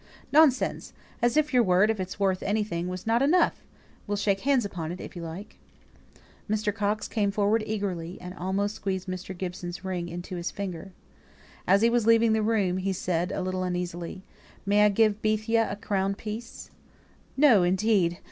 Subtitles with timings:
[0.31, 0.93] "Nonsense.
[1.21, 3.61] As if your word, if it's worth anything, wasn't enough!
[4.07, 5.59] We'll shake hands upon it, if you like."
[6.49, 6.73] Mr.
[6.73, 9.37] Coxe came forward eagerly, and almost squeezed Mr.
[9.37, 10.93] Gibson's ring into his finger.
[11.67, 14.23] As he was leaving the room, he said, a little uneasily,
[14.65, 16.71] "May I give Bethia a crown piece?"
[17.37, 18.17] "No, indeed!